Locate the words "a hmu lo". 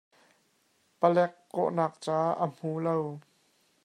2.43-2.95